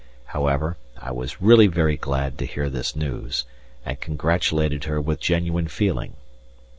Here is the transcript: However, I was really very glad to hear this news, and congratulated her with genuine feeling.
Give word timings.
However, 0.25 0.77
I 0.97 1.11
was 1.11 1.43
really 1.43 1.67
very 1.67 1.95
glad 1.95 2.39
to 2.39 2.47
hear 2.47 2.71
this 2.71 2.95
news, 2.95 3.45
and 3.85 4.01
congratulated 4.01 4.85
her 4.85 4.99
with 4.99 5.19
genuine 5.19 5.67
feeling. 5.67 6.15